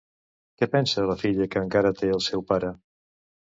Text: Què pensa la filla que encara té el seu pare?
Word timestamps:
Què 0.61 0.67
pensa 0.75 1.03
la 1.11 1.17
filla 1.25 1.49
que 1.51 1.65
encara 1.67 1.95
té 2.03 2.13
el 2.19 2.27
seu 2.33 2.49
pare? 2.53 2.77